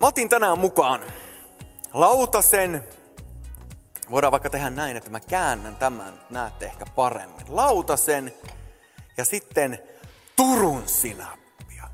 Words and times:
Mä 0.00 0.06
otin 0.06 0.28
tänään 0.28 0.58
mukaan 0.58 1.00
lautasen. 1.92 2.84
Voidaan 4.10 4.30
vaikka 4.30 4.50
tehdä 4.50 4.70
näin, 4.70 4.96
että 4.96 5.10
mä 5.10 5.20
käännän 5.20 5.76
tämän, 5.76 6.20
näette 6.30 6.66
ehkä 6.66 6.84
paremmin. 6.94 7.46
Lautasen 7.48 8.32
ja 9.16 9.24
sitten 9.24 9.78
Turun 10.36 10.82
sinappia. 10.88 11.84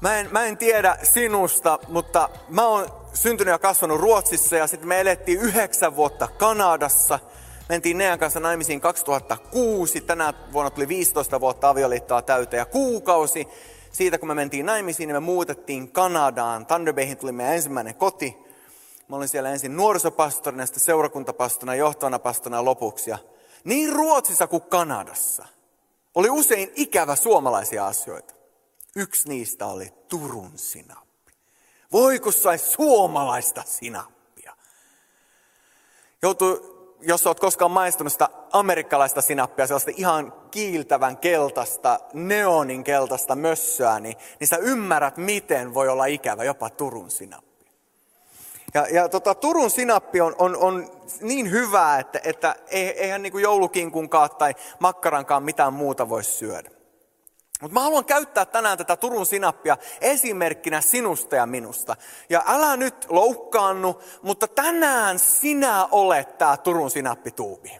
Mä 0.00 0.18
en, 0.18 0.28
mä 0.30 0.44
en 0.44 0.56
tiedä 0.56 0.98
sinusta, 1.02 1.78
mutta 1.88 2.28
mä 2.48 2.66
oon 2.66 2.86
syntynyt 3.14 3.52
ja 3.52 3.58
kasvanut 3.58 4.00
Ruotsissa 4.00 4.56
ja 4.56 4.66
sitten 4.66 4.88
me 4.88 5.00
elettiin 5.00 5.40
yhdeksän 5.40 5.96
vuotta 5.96 6.28
Kanadassa. 6.28 7.18
Mentiin 7.68 7.98
Nean 7.98 8.18
kanssa 8.18 8.40
naimisiin 8.40 8.80
2006, 8.80 10.00
tänä 10.00 10.34
vuonna 10.52 10.70
tuli 10.70 10.88
15 10.88 11.40
vuotta 11.40 11.68
avioliittoa 11.68 12.22
täyteen 12.22 12.58
ja 12.58 12.66
kuukausi 12.66 13.48
siitä, 13.96 14.18
kun 14.18 14.28
me 14.28 14.34
mentiin 14.34 14.66
naimisiin, 14.66 15.06
niin 15.06 15.16
me 15.16 15.20
muutettiin 15.20 15.92
Kanadaan. 15.92 16.66
Thunder 16.66 16.94
Bayhin 16.94 17.16
tuli 17.16 17.32
meidän 17.32 17.54
ensimmäinen 17.54 17.94
koti. 17.94 18.36
Mä 19.08 19.16
olin 19.16 19.28
siellä 19.28 19.50
ensin 19.50 19.76
nuorisopastorina, 19.76 20.66
sitten 20.66 20.82
seurakuntapastorina, 20.82 21.74
johtavana 21.74 22.18
pastorina 22.18 22.64
lopuksi. 22.64 23.10
Ja 23.10 23.18
niin 23.64 23.92
Ruotsissa 23.92 24.46
kuin 24.46 24.62
Kanadassa 24.62 25.46
oli 26.14 26.30
usein 26.30 26.72
ikävä 26.74 27.16
suomalaisia 27.16 27.86
asioita. 27.86 28.34
Yksi 28.96 29.28
niistä 29.28 29.66
oli 29.66 29.92
Turun 30.08 30.58
sinappi. 30.58 31.32
Voi 31.92 32.20
kun 32.20 32.32
sai 32.32 32.58
suomalaista 32.58 33.62
sinappia. 33.66 34.56
Joutui 36.22 36.75
jos 37.00 37.26
olet 37.26 37.40
koskaan 37.40 37.70
maistunut 37.70 38.12
sitä 38.12 38.28
amerikkalaista 38.52 39.20
sinappia, 39.20 39.66
sellaista 39.66 39.90
ihan 39.96 40.32
kiiltävän 40.50 41.16
keltaista, 41.16 42.00
neonin 42.12 42.84
keltaista 42.84 43.36
mössöä, 43.36 44.00
niin, 44.00 44.16
niin 44.40 44.48
sä 44.48 44.56
ymmärrät, 44.56 45.16
miten 45.16 45.74
voi 45.74 45.88
olla 45.88 46.06
ikävä 46.06 46.44
jopa 46.44 46.70
Turun 46.70 47.10
sinappi. 47.10 47.66
Ja, 48.74 48.86
ja 48.90 49.08
tota, 49.08 49.34
Turun 49.34 49.70
sinappi 49.70 50.20
on, 50.20 50.34
on, 50.38 50.56
on 50.56 50.90
niin 51.20 51.50
hyvää, 51.50 51.98
että, 51.98 52.20
että 52.24 52.56
eihän 52.70 53.22
niin 53.22 53.32
kuin 53.32 53.42
tai 54.38 54.54
makkarankaan 54.78 55.42
mitään 55.42 55.72
muuta 55.72 56.08
voi 56.08 56.24
syödä. 56.24 56.75
Mutta 57.60 57.74
mä 57.74 57.80
haluan 57.80 58.04
käyttää 58.04 58.44
tänään 58.44 58.78
tätä 58.78 58.96
Turun 58.96 59.26
sinappia 59.26 59.76
esimerkkinä 60.00 60.80
sinusta 60.80 61.36
ja 61.36 61.46
minusta. 61.46 61.96
Ja 62.30 62.44
älä 62.46 62.76
nyt 62.76 63.06
loukkaannu, 63.08 64.00
mutta 64.22 64.48
tänään 64.48 65.18
sinä 65.18 65.88
olet 65.90 66.38
tämä 66.38 66.56
Turun 66.56 66.90
sinappituubi. 66.90 67.78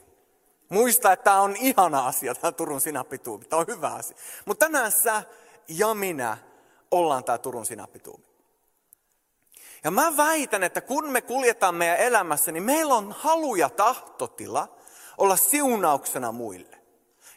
Muista, 0.69 1.13
että 1.13 1.25
tämä 1.25 1.41
on 1.41 1.57
ihana 1.57 2.07
asia, 2.07 2.35
tämä 2.35 2.53
Turun 2.53 2.81
sinappituubi. 2.81 3.45
Tämä 3.45 3.61
on 3.61 3.67
hyvä 3.67 3.89
asia. 3.89 4.17
Mutta 4.45 4.67
tänään 4.67 4.93
sä 4.93 5.23
ja 5.69 5.95
minä 5.95 6.39
ollaan 6.91 7.25
tämä 7.25 7.39
Turun 7.39 7.67
sinappituubi. 7.67 8.27
Ja 9.85 9.91
mä 9.91 10.17
väitän, 10.17 10.63
että 10.63 10.81
kun 10.81 11.11
me 11.11 11.21
kuljetaan 11.21 11.75
meidän 11.75 11.97
elämässä, 11.99 12.53
niin 12.53 12.63
meillä 12.63 12.95
on 12.95 13.13
halu 13.19 13.55
ja 13.55 13.69
tahtotila 13.69 14.77
olla 15.19 15.37
siunauksena 15.37 16.33
muille. 16.33 16.76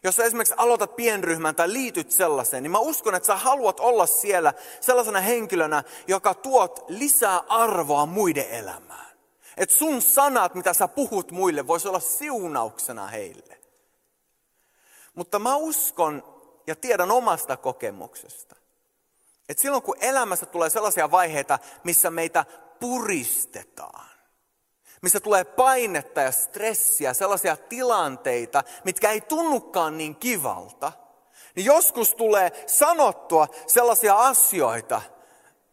Jos 0.04 0.16
sä 0.16 0.24
esimerkiksi 0.24 0.54
aloitat 0.58 0.96
pienryhmän 0.96 1.56
tai 1.56 1.74
liityt 1.74 2.12
sellaiseen, 2.12 2.64
niin 2.64 2.72
mä 2.72 2.80
uskon, 2.80 3.16
että 3.16 3.28
sä 3.28 3.36
haluat 3.36 3.80
olla 3.80 4.06
siellä 4.06 4.54
sellaisena 4.82 5.20
henkilönä, 5.20 5.84
joka 6.08 6.34
tuot 6.34 6.86
lisää 6.88 7.42
arvoa 7.48 8.06
muiden 8.06 8.50
elämään. 8.50 9.18
Että 9.58 9.76
sun 9.76 10.02
sanat, 10.02 10.56
mitä 10.56 10.74
sä 10.74 10.88
puhut 10.88 11.32
muille, 11.32 11.68
voisi 11.68 11.88
olla 11.88 12.00
siunauksena 12.00 13.08
heille. 13.08 13.60
Mutta 15.16 15.40
mä 15.40 15.56
uskon 15.56 16.24
ja 16.68 16.76
tiedän 16.76 17.12
omasta 17.12 17.58
kokemuksesta, 17.58 18.56
että 19.50 19.62
silloin 19.62 19.84
kun 19.84 19.98
elämässä 20.02 20.46
tulee 20.46 20.70
sellaisia 20.70 21.12
vaiheita, 21.12 21.60
missä 21.84 22.12
meitä 22.12 22.46
puristetaan, 22.80 24.10
missä 25.02 25.20
tulee 25.20 25.44
painetta 25.44 26.22
ja 26.22 26.32
stressiä, 26.32 27.14
sellaisia 27.14 27.58
tilanteita, 27.58 28.64
mitkä 28.84 29.12
ei 29.12 29.22
tunnukaan 29.22 29.98
niin 29.98 30.16
kivalta, 30.16 30.92
niin 31.56 31.66
joskus 31.66 32.16
tulee 32.16 32.64
sanottua 32.68 33.48
sellaisia 33.68 34.16
asioita, 34.16 35.02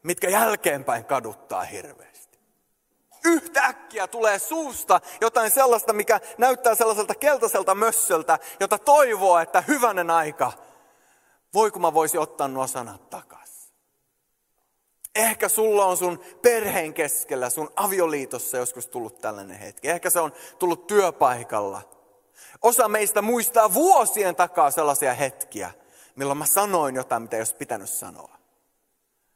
mitkä 0.03 0.29
jälkeenpäin 0.29 1.05
kaduttaa 1.05 1.63
hirveästi. 1.63 2.39
Yhtäkkiä 3.25 4.07
tulee 4.07 4.39
suusta 4.39 5.01
jotain 5.21 5.51
sellaista, 5.51 5.93
mikä 5.93 6.21
näyttää 6.39 6.75
sellaiselta 6.75 7.15
keltaiselta 7.15 7.75
mössöltä, 7.75 8.39
jota 8.61 8.79
toivoo, 8.79 9.39
että 9.39 9.61
hyvänen 9.61 10.11
aika, 10.11 10.53
voi 11.55 11.71
kun 11.71 11.83
mä 11.83 11.95
voisin 11.95 12.21
ottaa 12.21 12.49
nuo 12.49 12.67
sanat 12.67 13.11
takaisin. 13.11 13.46
Ehkä 15.17 15.49
sulla 15.49 15.87
on 15.87 15.97
sun 15.97 16.21
perheen 16.43 16.95
keskellä, 16.95 17.51
sun 17.51 17.71
avioliitossa 17.77 18.57
joskus 18.57 18.87
tullut 18.87 19.21
tällainen 19.21 19.59
hetki. 19.59 19.89
Ehkä 19.89 20.11
se 20.11 20.21
on 20.21 20.33
tullut 20.59 20.87
työpaikalla. 20.87 21.83
Osa 22.63 22.89
meistä 22.89 23.23
muistaa 23.23 23.75
vuosien 23.75 24.37
takaa 24.37 24.71
sellaisia 24.71 25.15
hetkiä, 25.15 25.71
milloin 26.17 26.39
mä 26.39 26.47
sanoin 26.47 26.95
jotain, 26.95 27.23
mitä 27.23 27.37
ei 27.37 27.41
olisi 27.41 27.57
pitänyt 27.57 27.91
sanoa. 27.91 28.37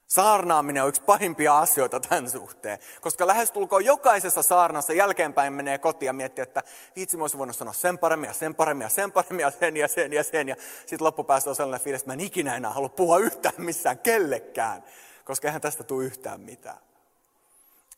Saarnaaminen 0.06 0.82
on 0.82 0.88
yksi 0.88 1.02
pahimpia 1.02 1.58
asioita 1.58 2.00
tämän 2.00 2.30
suhteen, 2.30 2.78
koska 3.00 3.26
lähestulkoon 3.26 3.84
jokaisessa 3.84 4.42
saarnassa 4.42 4.92
jälkeenpäin 4.92 5.52
menee 5.52 5.78
kotiin 5.78 6.06
ja 6.06 6.12
miettii, 6.12 6.42
että 6.42 6.62
viitsi 6.96 7.16
mä 7.16 7.24
voinut 7.38 7.56
sanoa 7.56 7.72
sen 7.72 7.98
paremmin 7.98 8.28
ja 8.28 8.34
sen 8.34 8.54
paremmin 8.54 8.84
ja 8.84 8.88
sen 8.88 9.12
paremmin 9.12 9.40
ja 9.40 9.50
sen 9.50 9.76
ja 9.76 9.88
sen 9.88 10.12
ja 10.12 10.24
sen. 10.24 10.48
Ja 10.48 10.56
sitten 10.86 11.04
loppupäässä 11.04 11.50
on 11.50 11.56
sellainen 11.56 11.84
fiilis, 11.84 12.00
että 12.00 12.10
mä 12.10 12.14
en 12.14 12.20
ikinä 12.20 12.56
enää 12.56 12.70
halua 12.70 12.88
puhua 12.88 13.18
yhtään 13.18 13.54
missään 13.58 13.98
kellekään 13.98 14.82
koska 15.30 15.48
eihän 15.48 15.60
tästä 15.60 15.84
tule 15.84 16.04
yhtään 16.04 16.40
mitään. 16.40 16.78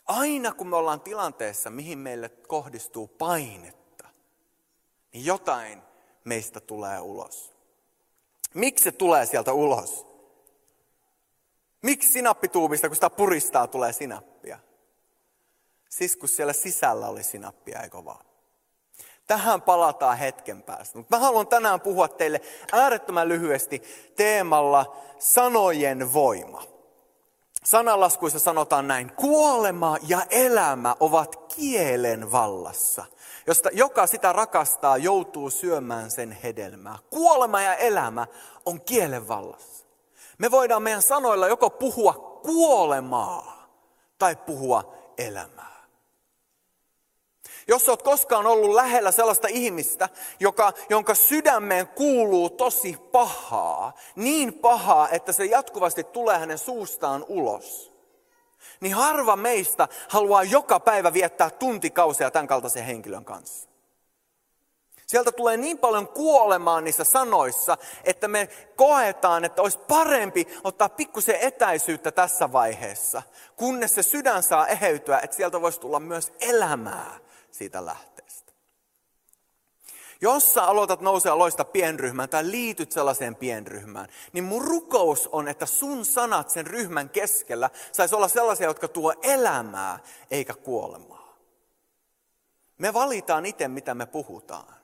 Aina 0.06 0.52
kun 0.52 0.66
me 0.68 0.76
ollaan 0.76 1.00
tilanteessa, 1.00 1.70
mihin 1.70 1.98
meille 1.98 2.28
kohdistuu 2.28 3.08
painetta, 3.08 4.08
niin 5.12 5.24
jotain 5.24 5.82
meistä 6.24 6.60
tulee 6.60 7.00
ulos. 7.00 7.52
Miksi 8.54 8.84
se 8.84 8.92
tulee 8.92 9.26
sieltä 9.26 9.52
ulos? 9.52 10.06
Miksi 11.82 12.12
sinappituubista, 12.12 12.88
kun 12.88 12.96
sitä 12.96 13.10
puristaa, 13.10 13.66
tulee 13.66 13.92
sinappia? 13.92 14.58
Siis 15.88 16.16
kun 16.16 16.28
siellä 16.28 16.52
sisällä 16.52 17.08
oli 17.08 17.22
sinappia, 17.22 17.80
eikö 17.80 18.04
vaan? 18.04 18.24
Tähän 19.26 19.62
palataan 19.62 20.18
hetken 20.18 20.62
päästä. 20.62 20.98
Mutta 20.98 21.16
mä 21.16 21.22
haluan 21.22 21.46
tänään 21.46 21.80
puhua 21.80 22.08
teille 22.08 22.40
äärettömän 22.72 23.28
lyhyesti 23.28 23.82
teemalla 24.16 24.96
sanojen 25.18 26.12
voima. 26.12 26.81
Sanalaskuissa 27.64 28.38
sanotaan 28.38 28.88
näin, 28.88 29.12
kuolema 29.12 29.96
ja 30.08 30.26
elämä 30.30 30.96
ovat 31.00 31.36
kielen 31.56 32.32
vallassa, 32.32 33.04
josta 33.46 33.68
joka 33.72 34.06
sitä 34.06 34.32
rakastaa 34.32 34.96
joutuu 34.96 35.50
syömään 35.50 36.10
sen 36.10 36.32
hedelmää. 36.32 36.98
Kuolema 37.10 37.60
ja 37.60 37.74
elämä 37.74 38.26
on 38.66 38.80
kielen 38.80 39.28
vallassa. 39.28 39.86
Me 40.38 40.50
voidaan 40.50 40.82
meidän 40.82 41.02
sanoilla 41.02 41.48
joko 41.48 41.70
puhua 41.70 42.40
kuolemaa 42.42 43.68
tai 44.18 44.36
puhua 44.36 44.94
elämää. 45.18 45.71
Jos 47.68 47.88
olet 47.88 48.02
koskaan 48.02 48.46
ollut 48.46 48.74
lähellä 48.74 49.12
sellaista 49.12 49.48
ihmistä, 49.50 50.08
joka, 50.40 50.72
jonka 50.88 51.14
sydämeen 51.14 51.88
kuuluu 51.88 52.50
tosi 52.50 52.96
pahaa, 53.12 53.92
niin 54.16 54.54
pahaa, 54.54 55.08
että 55.08 55.32
se 55.32 55.44
jatkuvasti 55.44 56.04
tulee 56.04 56.38
hänen 56.38 56.58
suustaan 56.58 57.24
ulos, 57.28 57.92
niin 58.80 58.94
harva 58.94 59.36
meistä 59.36 59.88
haluaa 60.08 60.42
joka 60.42 60.80
päivä 60.80 61.12
viettää 61.12 61.50
tuntikausia 61.50 62.30
tämän 62.30 62.46
kaltaisen 62.46 62.84
henkilön 62.84 63.24
kanssa. 63.24 63.72
Sieltä 65.06 65.32
tulee 65.32 65.56
niin 65.56 65.78
paljon 65.78 66.08
kuolemaa 66.08 66.80
niissä 66.80 67.04
sanoissa, 67.04 67.78
että 68.04 68.28
me 68.28 68.48
koetaan, 68.76 69.44
että 69.44 69.62
olisi 69.62 69.78
parempi 69.78 70.46
ottaa 70.64 70.88
pikkusen 70.88 71.36
etäisyyttä 71.40 72.12
tässä 72.12 72.52
vaiheessa, 72.52 73.22
kunnes 73.56 73.94
se 73.94 74.02
sydän 74.02 74.42
saa 74.42 74.66
eheytyä, 74.66 75.18
että 75.18 75.36
sieltä 75.36 75.60
voisi 75.60 75.80
tulla 75.80 76.00
myös 76.00 76.32
elämää 76.40 77.18
siitä 77.52 77.86
lähteestä. 77.86 78.52
Jos 80.20 80.54
sä 80.54 80.64
aloitat 80.64 81.00
nousea 81.00 81.38
loista 81.38 81.64
pienryhmään 81.64 82.28
tai 82.28 82.50
liityt 82.50 82.92
sellaiseen 82.92 83.36
pienryhmään, 83.36 84.08
niin 84.32 84.44
mun 84.44 84.64
rukous 84.64 85.28
on, 85.32 85.48
että 85.48 85.66
sun 85.66 86.04
sanat 86.04 86.50
sen 86.50 86.66
ryhmän 86.66 87.10
keskellä 87.10 87.70
saisi 87.92 88.14
olla 88.14 88.28
sellaisia, 88.28 88.66
jotka 88.66 88.88
tuo 88.88 89.14
elämää 89.22 89.98
eikä 90.30 90.54
kuolemaa. 90.54 91.36
Me 92.78 92.94
valitaan 92.94 93.46
itse, 93.46 93.68
mitä 93.68 93.94
me 93.94 94.06
puhutaan. 94.06 94.74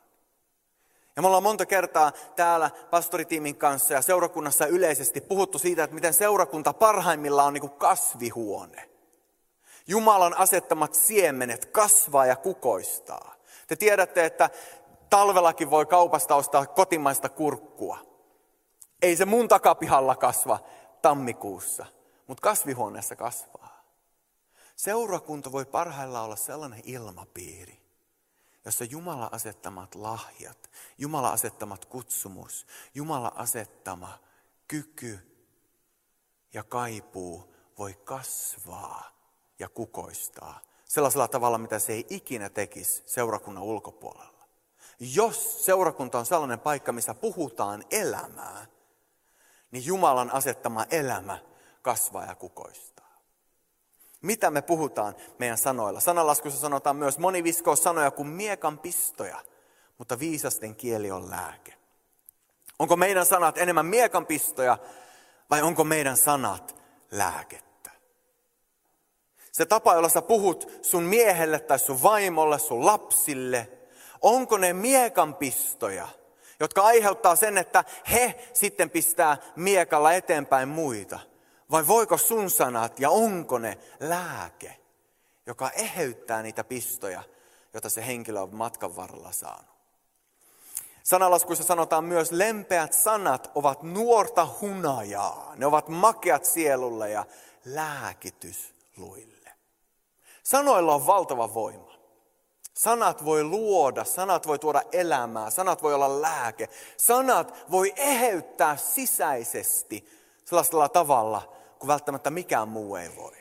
Ja 1.17 1.23
me 1.23 1.27
ollaan 1.27 1.43
monta 1.43 1.67
kertaa 1.67 2.13
täällä 2.37 2.71
pastoritiimin 2.91 3.57
kanssa 3.57 3.95
ja 3.95 4.03
seurakunnassa 4.03 4.67
yleisesti 4.67 5.21
puhuttu 5.21 5.59
siitä, 5.59 5.85
että 5.85 5.95
miten 5.95 6.15
seurakunta 6.15 6.73
parhaimmillaan 6.73 7.47
on 7.47 7.55
niin 7.55 7.61
kuin 7.61 7.79
kasvihuone. 7.79 8.98
Jumalan 9.89 10.39
asettamat 10.39 10.95
siemenet 10.95 11.67
kasvaa 11.67 12.27
ja 12.27 12.37
kukoistaa. 12.37 13.35
Te 13.67 13.77
tiedätte, 13.77 14.25
että 14.25 14.51
talvellakin 15.11 15.71
voi 15.71 15.87
kaupasta 15.87 16.35
ostaa 16.35 16.67
kotimaista 16.67 17.29
kurkkua. 17.29 17.99
Ei 19.03 19.17
se 19.17 19.25
mun 19.25 19.49
takapihalla 19.49 20.17
kasva 20.17 20.59
tammikuussa, 21.03 21.87
mutta 22.27 22.41
kasvihuoneessa 22.41 23.17
kasvaa. 23.17 23.85
Seurakunta 24.77 25.53
voi 25.53 25.65
parhaillaan 25.67 26.25
olla 26.25 26.37
sellainen 26.37 26.83
ilmapiiri, 26.85 27.83
jossa 28.65 28.85
Jumala 28.85 29.29
asettamat 29.33 29.95
lahjat, 29.95 30.71
Jumala 30.99 31.31
asettamat 31.31 31.85
kutsumus, 31.85 32.67
Jumala 32.95 33.33
asettama 33.35 34.19
kyky 34.69 35.19
ja 36.55 36.65
kaipuu 36.65 37.55
voi 37.79 37.95
kasvaa 38.05 39.18
ja 39.59 39.69
kukoistaa 39.69 40.61
sellaisella 40.85 41.29
tavalla, 41.29 41.59
mitä 41.59 41.79
se 41.79 41.93
ei 41.93 42.07
ikinä 42.11 42.49
tekisi 42.49 43.03
seurakunnan 43.07 43.65
ulkopuolella. 43.65 44.45
Jos 45.01 45.65
seurakunta 45.65 46.19
on 46.19 46.27
sellainen 46.27 46.61
paikka, 46.61 46.93
missä 46.93 47.15
puhutaan 47.15 47.85
elämää, 47.91 48.67
niin 49.71 49.87
Jumalan 49.87 50.31
asettama 50.31 50.87
elämä 50.91 51.39
kasvaa 51.83 52.25
ja 52.25 52.35
kukoistaa. 52.35 53.19
Mitä 54.23 54.51
me 54.51 54.63
puhutaan 54.63 55.15
meidän 55.39 55.59
sanoilla? 55.59 56.01
Sanalaskussa 56.01 56.61
sanotaan 56.61 56.97
myös, 56.97 57.19
moni 57.19 57.45
viskoo 57.45 57.77
sanoja 57.77 58.11
kuin 58.11 58.29
miekan 58.29 58.79
pistoja, 58.79 59.45
mutta 59.99 60.19
viisasten 60.19 60.77
kieli 60.77 61.11
on 61.11 61.31
lääke. 61.31 61.75
Onko 62.79 62.97
meidän 62.97 63.27
sanat 63.27 63.59
enemmän 63.59 63.87
miekan 63.87 64.27
pistoja 64.27 64.79
vai 65.51 65.63
onko 65.63 65.85
meidän 65.85 66.17
sanat 66.17 66.77
lääkettä? 67.11 67.68
Se 69.59 69.67
tapa, 69.67 69.95
jolla 69.95 70.09
sä 70.09 70.23
puhut 70.23 70.79
sun 70.83 71.03
miehelle 71.03 71.61
tai 71.61 71.79
sun 71.79 72.03
vaimolle, 72.03 72.59
sun 72.59 72.87
lapsille, 72.87 73.69
onko 74.23 74.59
ne 74.59 74.73
miekan 74.73 75.35
pistoja, 75.35 76.09
jotka 76.61 76.83
aiheuttaa 76.83 77.37
sen, 77.37 77.59
että 77.59 77.85
he 78.11 78.49
sitten 78.53 78.91
pistää 78.91 79.37
miekalla 79.57 80.13
eteenpäin 80.13 80.69
muita? 80.69 81.19
Vai 81.71 81.87
voiko 81.87 82.17
sun 82.19 82.51
sanat 82.51 83.01
ja 83.01 83.11
onko 83.11 83.59
ne 83.59 83.79
lääke, 84.01 84.77
joka 85.47 85.71
eheyttää 85.71 86.43
niitä 86.43 86.65
pistoja, 86.65 87.23
joita 87.73 87.89
se 87.89 88.07
henkilö 88.07 88.41
on 88.41 88.55
matkan 88.55 88.97
varrella 88.97 89.33
saanut? 89.33 89.79
Sanalaskuissa 91.03 91.65
sanotaan 91.65 92.05
myös, 92.05 92.33
lempeät 92.33 92.93
sanat 92.93 93.51
ovat 93.55 93.83
nuorta 93.83 94.49
hunajaa. 94.61 95.53
Ne 95.57 95.67
ovat 95.67 95.89
makeat 95.89 96.45
sielulle 96.45 97.11
ja 97.11 97.25
lääkitys 97.65 98.75
luille. 98.97 99.38
Sanoilla 100.49 100.95
on 100.95 101.07
valtava 101.07 101.55
voima. 101.55 101.99
Sanat 102.75 103.25
voi 103.25 103.45
luoda, 103.45 104.05
sanat 104.05 104.47
voi 104.47 104.59
tuoda 104.59 104.83
elämää, 104.93 105.51
sanat 105.51 105.83
voi 105.83 105.95
olla 105.95 106.23
lääke. 106.23 106.69
Sanat 106.97 107.71
voi 107.71 107.93
eheyttää 107.97 108.77
sisäisesti 108.77 110.09
sellaisella 110.45 110.89
tavalla, 110.89 111.53
kun 111.79 111.89
välttämättä 111.89 112.31
mikään 112.31 112.69
muu 112.69 112.97
ei 112.97 113.17
voi. 113.17 113.37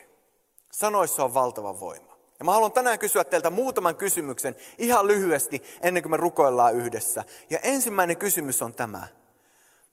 Sanoissa 0.72 1.24
on 1.24 1.34
valtava 1.34 1.80
voima. 1.80 2.18
Ja 2.40 2.46
mä 2.46 2.52
haluan 2.52 2.72
tänään 2.72 3.00
kysyä 3.00 3.24
teiltä 3.24 3.50
muutaman 3.50 3.96
kysymyksen 3.96 4.56
ihan 4.78 5.08
lyhyesti 5.08 5.64
ennen 5.82 6.04
kuin 6.04 6.12
me 6.12 6.18
rukoillaan 6.18 6.76
yhdessä. 6.76 7.24
Ja 7.50 7.60
ensimmäinen 7.60 8.18
kysymys 8.18 8.62
on 8.62 8.74
tämä. 8.74 9.08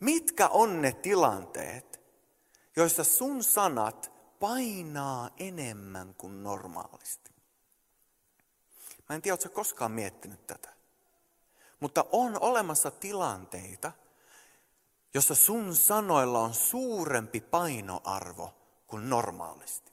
Mitkä 0.01 0.49
on 0.49 0.83
ne 0.83 0.93
tilanteet, 0.93 2.01
joissa 2.77 3.05
sun 3.05 3.43
sanat 3.43 4.14
painaa 4.45 5.31
enemmän 5.37 6.15
kuin 6.15 6.43
normaalisti? 6.43 7.31
Mä 9.09 9.17
en 9.17 9.23
tiedä, 9.23 9.33
oletko 9.33 9.49
koskaan 9.49 9.93
miettinyt 9.93 10.47
tätä. 10.47 10.69
Mutta 11.81 12.05
on 12.13 12.39
olemassa 12.41 12.91
tilanteita, 12.91 13.93
jossa 15.15 15.35
sun 15.35 15.77
sanoilla 15.77 16.39
on 16.39 16.55
suurempi 16.55 17.41
painoarvo 17.41 18.55
kuin 18.87 19.11
normaalisti. 19.11 19.93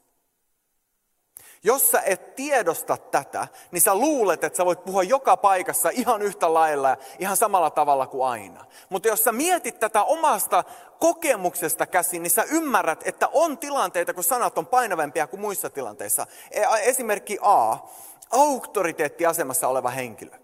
Jos 1.64 1.90
sä 1.90 2.00
et 2.00 2.36
tiedosta 2.36 2.96
tätä, 2.96 3.48
niin 3.70 3.80
sä 3.80 3.94
luulet, 3.94 4.44
että 4.44 4.56
sä 4.56 4.64
voit 4.64 4.84
puhua 4.84 5.02
joka 5.02 5.36
paikassa 5.36 5.90
ihan 5.90 6.22
yhtä 6.22 6.54
lailla 6.54 6.88
ja 6.88 6.96
ihan 7.18 7.36
samalla 7.36 7.70
tavalla 7.70 8.06
kuin 8.06 8.26
aina. 8.26 8.64
Mutta 8.88 9.08
jos 9.08 9.24
sä 9.24 9.32
mietit 9.32 9.78
tätä 9.80 10.02
omasta 10.02 10.64
kokemuksesta 11.00 11.86
käsin, 11.86 12.22
niin 12.22 12.30
sä 12.30 12.44
ymmärrät, 12.50 13.02
että 13.04 13.28
on 13.32 13.58
tilanteita, 13.58 14.14
kun 14.14 14.24
sanat 14.24 14.58
on 14.58 14.66
painavempia 14.66 15.26
kuin 15.26 15.40
muissa 15.40 15.70
tilanteissa. 15.70 16.26
E, 16.50 16.62
esimerkki 16.82 17.38
A, 17.40 17.76
auktoriteettiasemassa 18.30 19.68
oleva 19.68 19.90
henkilö. 19.90 20.38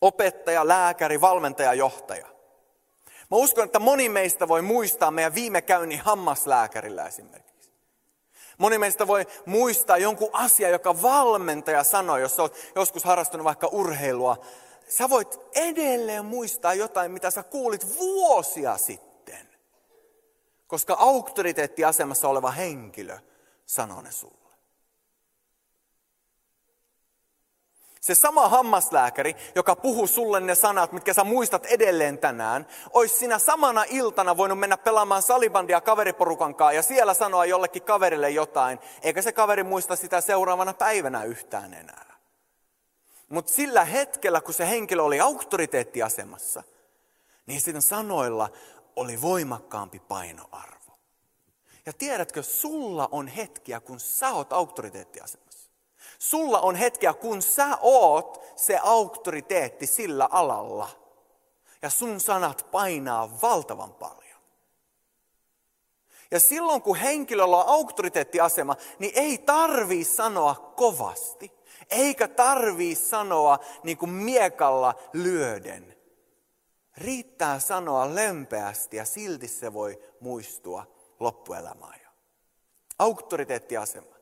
Opettaja, 0.00 0.68
lääkäri, 0.68 1.20
valmentaja, 1.20 1.74
johtaja. 1.74 2.26
Mä 3.30 3.36
uskon, 3.36 3.64
että 3.64 3.78
moni 3.78 4.08
meistä 4.08 4.48
voi 4.48 4.62
muistaa 4.62 5.10
meidän 5.10 5.34
viime 5.34 5.62
käynnin 5.62 6.00
hammaslääkärillä 6.00 7.06
esimerkiksi. 7.06 7.55
Moni 8.58 8.78
meistä 8.78 9.06
voi 9.06 9.26
muistaa 9.46 9.98
jonkun 9.98 10.30
asia, 10.32 10.68
joka 10.68 11.02
valmentaja 11.02 11.84
sanoi, 11.84 12.20
jos 12.20 12.40
olet 12.40 12.72
joskus 12.74 13.04
harrastunut 13.04 13.44
vaikka 13.44 13.66
urheilua. 13.72 14.36
Sä 14.88 15.10
voit 15.10 15.40
edelleen 15.54 16.24
muistaa 16.24 16.74
jotain, 16.74 17.10
mitä 17.10 17.30
sä 17.30 17.42
kuulit 17.42 17.98
vuosia 17.98 18.78
sitten. 18.78 19.48
Koska 20.66 20.94
auktoriteettiasemassa 20.94 22.28
oleva 22.28 22.50
henkilö 22.50 23.18
sanoi 23.66 24.02
ne 24.02 24.12
sulle. 24.12 24.45
Se 28.06 28.14
sama 28.14 28.48
hammaslääkäri, 28.48 29.36
joka 29.54 29.76
puhuu 29.76 30.06
sulle 30.06 30.40
ne 30.40 30.54
sanat, 30.54 30.92
mitkä 30.92 31.14
sä 31.14 31.24
muistat 31.24 31.66
edelleen 31.66 32.18
tänään, 32.18 32.66
olisi 32.92 33.16
sinä 33.16 33.38
samana 33.38 33.84
iltana 33.88 34.36
voinut 34.36 34.58
mennä 34.58 34.76
pelaamaan 34.76 35.22
salibandia 35.22 35.80
kaveriporukan 35.80 36.54
kanssa 36.54 36.72
ja 36.72 36.82
siellä 36.82 37.14
sanoa 37.14 37.44
jollekin 37.44 37.82
kaverille 37.82 38.30
jotain, 38.30 38.78
eikä 39.02 39.22
se 39.22 39.32
kaveri 39.32 39.62
muista 39.62 39.96
sitä 39.96 40.20
seuraavana 40.20 40.74
päivänä 40.74 41.24
yhtään 41.24 41.74
enää. 41.74 42.16
Mutta 43.28 43.52
sillä 43.52 43.84
hetkellä, 43.84 44.40
kun 44.40 44.54
se 44.54 44.68
henkilö 44.68 45.02
oli 45.02 45.20
auktoriteettiasemassa, 45.20 46.62
niin 47.46 47.60
sitten 47.60 47.82
sanoilla 47.82 48.48
oli 48.96 49.20
voimakkaampi 49.20 49.98
painoarvo. 49.98 50.98
Ja 51.86 51.92
tiedätkö, 51.92 52.42
sulla 52.42 53.08
on 53.12 53.28
hetkiä, 53.28 53.80
kun 53.80 54.00
sä 54.00 54.30
oot 54.30 54.52
auktoriteettiasemassa. 54.52 55.45
Sulla 56.18 56.60
on 56.60 56.74
hetkiä, 56.74 57.12
kun 57.14 57.42
sä 57.42 57.78
oot 57.80 58.44
se 58.56 58.78
auktoriteetti 58.82 59.86
sillä 59.86 60.28
alalla. 60.30 60.88
Ja 61.82 61.90
sun 61.90 62.20
sanat 62.20 62.66
painaa 62.70 63.40
valtavan 63.42 63.94
paljon. 63.94 64.26
Ja 66.30 66.40
silloin 66.40 66.82
kun 66.82 66.96
henkilöllä 66.96 67.56
on 67.56 67.68
auktoriteettiasema, 67.68 68.76
niin 68.98 69.12
ei 69.14 69.38
tarvii 69.38 70.04
sanoa 70.04 70.72
kovasti. 70.76 71.52
Eikä 71.90 72.28
tarvii 72.28 72.94
sanoa 72.94 73.58
niin 73.82 73.96
kuin 73.96 74.10
miekalla 74.10 74.94
lyöden. 75.12 75.96
Riittää 76.96 77.58
sanoa 77.58 78.14
lempeästi 78.14 78.96
ja 78.96 79.04
silti 79.04 79.48
se 79.48 79.72
voi 79.72 80.02
muistua 80.20 80.86
loppuelämään. 81.20 82.00
Auktoriteettiasema. 82.98 84.15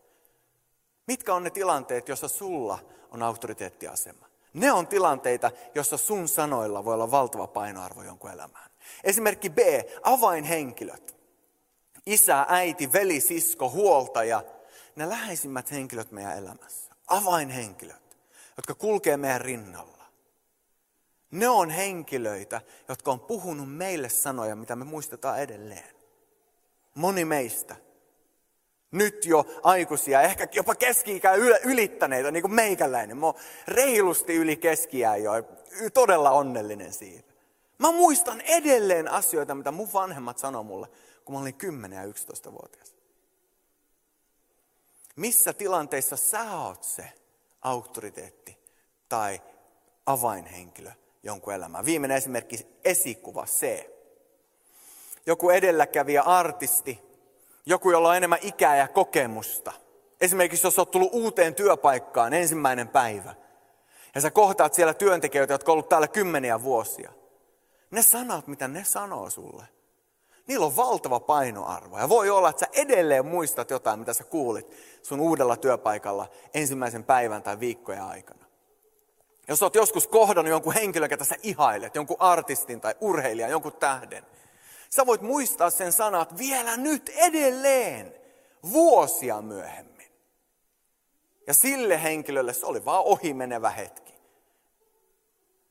Mitkä 1.07 1.35
on 1.35 1.45
ne 1.45 1.51
tilanteet, 1.51 2.09
joissa 2.09 2.29
sulla 2.29 2.79
on 3.11 3.23
auktoriteettiasema? 3.23 4.27
Ne 4.55 4.73
on 4.73 4.87
tilanteita, 4.87 5.51
joissa 5.75 5.97
sun 5.97 6.29
sanoilla 6.29 6.85
voi 6.85 6.95
olla 6.95 7.11
valtava 7.11 7.47
painoarvo 7.47 8.03
jonkun 8.03 8.31
elämään. 8.31 8.71
Esimerkki 9.05 9.51
B, 9.51 9.59
avainhenkilöt. 10.03 11.17
Isä, 12.07 12.47
äiti, 12.49 12.93
veli, 12.93 13.21
sisko, 13.21 13.71
huoltaja. 13.71 14.45
Ne 14.97 15.09
läheisimmät 15.09 15.71
henkilöt 15.71 16.13
meidän 16.13 16.39
elämässä. 16.39 16.95
Avainhenkilöt, 17.07 18.19
jotka 18.57 18.75
kulkee 18.75 19.17
meidän 19.17 19.41
rinnalla. 19.41 20.05
Ne 21.31 21.49
on 21.49 21.71
henkilöitä, 21.71 22.61
jotka 22.89 23.11
on 23.11 23.21
puhunut 23.21 23.77
meille 23.77 24.09
sanoja, 24.09 24.57
mitä 24.57 24.77
me 24.77 24.85
muistetaan 24.85 25.41
edelleen. 25.41 25.95
Moni 26.95 27.25
meistä 27.25 27.77
nyt 28.95 29.27
jo 29.27 29.47
aikuisia, 29.63 30.23
ehkä 30.23 30.49
jopa 30.53 30.75
keski-ikää 30.75 31.35
ylittäneitä, 31.65 32.31
niin 32.31 32.43
kuin 32.43 32.55
meikäläinen. 32.55 33.17
Mä 33.17 33.27
oon 33.27 33.35
reilusti 33.69 34.35
yli 34.35 34.57
keski 34.57 35.01
jo, 35.01 35.33
todella 35.95 36.31
onnellinen 36.31 36.93
siitä. 36.93 37.33
Mä 37.79 37.93
muistan 37.93 38.41
edelleen 38.41 39.09
asioita, 39.09 39.55
mitä 39.55 39.71
mun 39.73 39.93
vanhemmat 39.93 40.39
sanoi 40.39 40.65
mulle, 40.65 40.89
kun 41.25 41.35
mä 41.35 41.41
olin 41.41 41.55
10 41.55 41.97
ja 41.97 42.05
11-vuotias. 42.05 42.95
Missä 45.17 45.53
tilanteissa 45.53 46.17
sä 46.17 46.57
oot 46.59 46.83
se 46.83 47.13
auktoriteetti 47.63 48.59
tai 49.09 49.43
avainhenkilö 50.07 50.91
jonkun 51.23 51.55
elämään? 51.55 51.85
Viimeinen 51.85 52.17
esimerkki, 52.17 52.67
esikuva 52.85 53.47
C. 53.47 53.91
Joku 55.27 55.51
edelläkävijä 55.51 56.23
artisti 56.23 57.14
joku, 57.67 57.91
jolla 57.91 58.09
on 58.09 58.17
enemmän 58.17 58.39
ikää 58.43 58.77
ja 58.77 58.89
kokemusta. 58.89 59.73
Esimerkiksi 60.21 60.67
jos 60.67 60.79
olet 60.79 60.91
tullut 60.91 61.11
uuteen 61.13 61.55
työpaikkaan 61.55 62.35
ensimmäinen 62.35 62.89
päivä. 62.89 63.35
Ja 64.15 64.21
sä 64.21 64.31
kohtaat 64.31 64.75
siellä 64.75 64.95
työntekijöitä, 64.95 65.55
jotka 65.55 65.73
ovat 65.73 65.89
täällä 65.89 66.09
kymmeniä 66.09 66.63
vuosia. 66.63 67.13
Ne 67.91 68.03
sanat, 68.03 68.47
mitä 68.47 68.69
ne 68.69 68.85
sanoo 68.85 69.31
sulle, 69.31 69.65
Niillä 70.47 70.67
on 70.67 70.77
valtava 70.77 71.21
painoarvo. 71.21 71.99
Ja 71.99 72.09
voi 72.09 72.31
olla, 72.31 72.51
että 72.51 72.61
sä 72.61 72.67
edelleen 72.73 73.27
muistat 73.27 73.71
jotain, 73.71 73.99
mitä 73.99 74.13
sä 74.13 74.25
kuulit 74.25 74.77
sun 75.03 75.21
uudella 75.21 75.57
työpaikalla 75.57 76.29
ensimmäisen 76.55 77.05
päivän 77.05 77.43
tai 77.43 77.61
viikkojen 77.61 78.03
aikana. 78.03 78.45
Jos 79.49 79.63
oot 79.63 79.75
joskus 79.75 80.09
kohdannut 80.09 80.51
jonkun 80.51 80.75
henkilön, 80.75 81.09
ketä 81.09 81.25
sä 81.25 81.37
ihailet, 81.43 81.95
jonkun 81.95 82.17
artistin 82.19 82.81
tai 82.81 82.95
urheilijan, 83.01 83.51
jonkun 83.51 83.73
tähden, 83.73 84.27
sä 84.97 85.07
voit 85.07 85.21
muistaa 85.21 85.71
sen 85.71 85.93
sanat 85.93 86.39
vielä 86.39 86.77
nyt 86.77 87.09
edelleen, 87.09 88.15
vuosia 88.73 89.43
myöhemmin. 89.43 90.13
Ja 91.47 91.55
sille 91.55 92.03
henkilölle 92.03 92.53
se 92.53 92.67
oli 92.67 92.85
vaan 92.85 93.05
ohimenevä 93.05 93.71
hetki. 93.71 94.15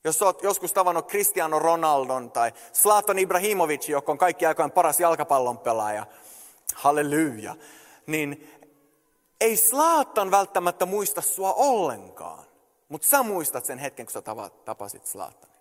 Jos 0.03 0.22
olet 0.22 0.44
joskus 0.44 0.74
tavannut 0.74 1.08
Cristiano 1.08 1.60
Ronaldon 1.60 2.32
tai 2.32 2.53
Zlatan 2.74 3.20
Ibrahimovic, 3.20 3.89
joka 3.89 4.12
on 4.12 4.18
kaikki 4.18 4.46
aikojen 4.46 4.72
paras 4.72 5.00
jalkapallon 5.00 5.58
pelaaja, 5.58 6.06
halleluja, 6.75 7.56
niin 8.08 8.50
ei 9.42 9.58
Zlatan 9.58 10.32
välttämättä 10.32 10.86
muista 10.86 11.22
sua 11.22 11.53
ollenkaan. 11.53 12.46
Mutta 12.89 13.08
sä 13.08 13.24
muistat 13.24 13.65
sen 13.65 13.80
hetken, 13.80 14.06
kun 14.06 14.13
sä 14.13 14.22
tapasit 14.65 15.06
Zlatanin. 15.06 15.52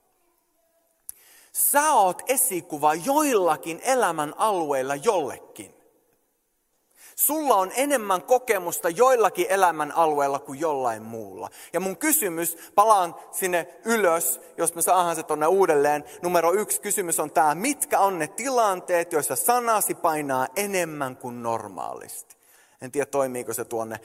Sä 1.52 1.92
oot 1.92 2.23
esikuva 2.26 2.94
joillakin 2.94 3.80
elämän 3.85 4.35
alueilla 4.37 4.97
jollekin. 4.97 5.75
Sulla 7.16 7.54
on 7.54 7.73
enemmän 7.76 8.23
kokemusta 8.23 8.88
joillakin 8.88 9.47
elämän 9.49 9.92
alueilla 9.92 10.38
kuin 10.38 10.61
jollain 10.61 11.02
muulla. 11.02 11.49
Ja 11.73 11.80
mun 11.80 11.97
kysymys, 11.97 12.56
palaan 12.75 13.14
sinne 13.30 13.68
ylös, 13.85 14.40
jos 14.56 14.75
me 14.75 14.82
saadaan 14.82 15.16
se 15.16 15.23
tonne 15.23 15.47
uudelleen. 15.47 16.04
Numero 16.23 16.52
yksi 16.52 16.80
kysymys 16.80 17.21
on 17.21 17.30
tämä, 17.30 17.54
mitkä 17.54 18.00
on 18.00 18.18
ne 18.18 18.26
tilanteet, 18.26 19.12
joissa 19.12 19.37
sanasi 19.37 19.94
painaa 19.94 20.49
enemmän 20.56 21.16
kuin 21.16 21.42
normaalisti? 21.42 22.37
En 22.82 22.92
tiedä, 22.92 23.06
toimiiko 23.06 23.52
se 23.52 23.64
tuonne 23.64 24.00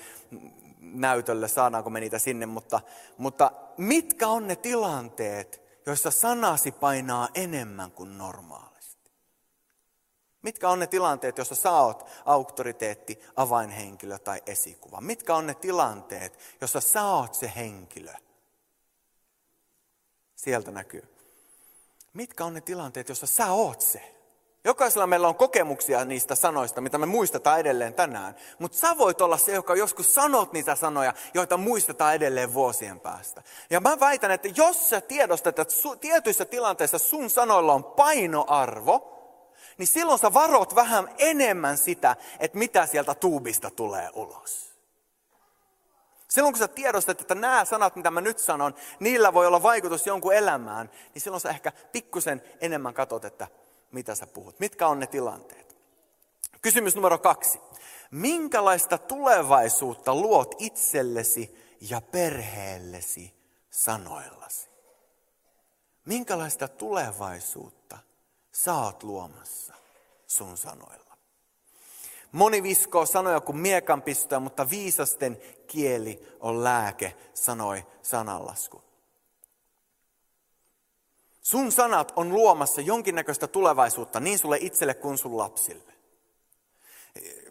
näytölle, 0.80 1.48
saadaanko 1.48 1.90
me 1.90 2.00
niitä 2.00 2.20
sinne, 2.20 2.46
mutta, 2.46 2.82
mutta 3.18 3.52
mitkä 3.78 4.28
on 4.28 4.48
ne 4.48 4.56
tilanteet, 4.56 5.67
joissa 5.88 6.12
sanasi 6.12 6.72
painaa 6.72 7.30
enemmän 7.34 7.92
kuin 7.92 8.18
normaalisti? 8.18 9.12
Mitkä 10.42 10.70
on 10.70 10.80
ne 10.80 10.88
tilanteet, 10.88 11.38
joissa 11.38 11.56
sä 11.56 11.72
oot 11.72 12.10
auktoriteetti, 12.26 13.20
avainhenkilö 13.36 14.20
tai 14.20 14.42
esikuva? 14.46 15.02
Mitkä 15.02 15.36
on 15.36 15.48
ne 15.48 15.54
tilanteet, 15.54 16.40
joissa 16.62 16.82
sä 16.82 17.04
oot 17.04 17.36
se 17.36 17.52
henkilö? 17.56 18.14
Sieltä 20.36 20.72
näkyy. 20.72 21.04
Mitkä 22.14 22.46
on 22.46 22.54
ne 22.54 22.62
tilanteet, 22.62 23.10
joissa 23.10 23.28
sä 23.28 23.52
oot 23.52 23.82
se? 23.82 24.17
Jokaisella 24.68 25.08
meillä 25.08 25.28
on 25.28 25.36
kokemuksia 25.36 26.06
niistä 26.06 26.36
sanoista, 26.36 26.82
mitä 26.82 26.98
me 26.98 27.06
muistetaan 27.06 27.60
edelleen 27.60 27.94
tänään. 27.94 28.36
Mutta 28.60 28.78
sä 28.78 28.98
voit 28.98 29.22
olla 29.22 29.38
se, 29.38 29.52
joka 29.52 29.76
joskus 29.76 30.14
sanot 30.14 30.54
niitä 30.54 30.76
sanoja, 30.76 31.14
joita 31.34 31.58
muistetaan 31.58 32.16
edelleen 32.16 32.54
vuosien 32.54 33.00
päästä. 33.00 33.44
Ja 33.70 33.80
mä 33.80 34.00
väitän, 34.00 34.32
että 34.32 34.50
jos 34.56 34.90
sä 34.90 35.02
tiedostat, 35.02 35.60
että 35.60 35.74
su, 35.74 35.96
tietyissä 35.96 36.46
tilanteissa 36.46 36.98
sun 36.98 37.30
sanoilla 37.30 37.74
on 37.74 37.84
painoarvo, 37.84 39.14
niin 39.78 39.88
silloin 39.88 40.20
sä 40.20 40.34
varot 40.34 40.76
vähän 40.76 41.10
enemmän 41.18 41.78
sitä, 41.78 42.16
että 42.40 42.58
mitä 42.58 42.86
sieltä 42.86 43.14
tuubista 43.14 43.72
tulee 43.72 44.10
ulos. 44.14 44.78
Silloin 46.28 46.54
kun 46.54 46.60
sä 46.60 46.68
tiedostat, 46.68 47.22
että 47.22 47.36
nämä 47.36 47.66
sanat, 47.66 47.96
mitä 47.96 48.12
mä 48.12 48.22
nyt 48.22 48.40
sanon, 48.40 48.76
niillä 49.00 49.34
voi 49.34 49.48
olla 49.48 49.64
vaikutus 49.64 50.08
jonkun 50.08 50.34
elämään, 50.34 50.90
niin 51.14 51.22
silloin 51.22 51.42
sä 51.42 51.50
ehkä 51.50 51.72
pikkusen 51.92 52.42
enemmän 52.62 52.94
katot, 52.94 53.26
että 53.26 53.48
mitä 53.92 54.16
sä 54.16 54.28
puhut. 54.28 54.60
Mitkä 54.60 54.88
on 54.88 55.00
ne 55.00 55.08
tilanteet? 55.08 55.78
Kysymys 56.62 56.96
numero 56.96 57.18
kaksi. 57.18 57.60
Minkälaista 58.12 58.98
tulevaisuutta 58.98 60.16
luot 60.16 60.56
itsellesi 60.58 61.56
ja 61.82 62.02
perheellesi 62.02 63.34
sanoillasi? 63.70 64.70
Minkälaista 66.06 66.68
tulevaisuutta 66.68 67.98
oot 68.68 69.04
luomassa 69.04 69.74
sun 70.28 70.58
sanoilla? 70.58 71.18
Moni 72.32 72.64
viskoo 72.64 73.06
sanoja 73.06 73.42
kuin 73.42 73.58
miekanpistoja, 73.58 74.40
mutta 74.40 74.70
viisasten 74.70 75.38
kieli 75.68 76.38
on 76.40 76.64
lääke, 76.64 77.16
sanoi 77.34 77.86
sananlasku. 78.02 78.87
Sun 81.48 81.72
sanat 81.72 82.14
on 82.16 82.34
luomassa 82.34 82.82
jonkinnäköistä 82.82 83.48
tulevaisuutta 83.48 84.20
niin 84.20 84.40
sulle 84.40 84.58
itselle 84.62 84.94
kuin 84.94 85.18
sun 85.18 85.38
lapsille. 85.38 85.94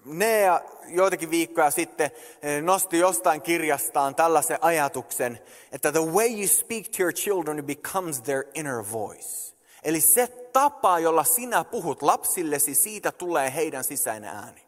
Nea 0.05 0.61
joitakin 0.87 1.31
viikkoja 1.31 1.71
sitten 1.71 2.11
eh, 2.43 2.63
nosti 2.63 2.99
jostain 2.99 3.43
kirjastaan 3.43 4.15
tällaisen 4.15 4.59
ajatuksen, 4.61 5.39
että 5.73 5.93
the 5.93 6.01
way 6.01 6.29
you 6.29 6.49
speak 6.49 6.89
to 6.89 7.03
your 7.03 7.13
children 7.13 7.65
becomes 7.65 8.23
their 8.23 8.45
inner 8.55 8.85
voice. 8.93 9.57
Eli 9.83 10.01
se 10.01 10.27
tapa, 10.53 10.99
jolla 10.99 11.25
sinä 11.25 11.65
puhut 11.65 12.03
lapsillesi, 12.03 12.75
siitä 12.75 13.13
tulee 13.13 13.55
heidän 13.55 13.85
sisäinen 13.85 14.31
ääni. 14.31 14.66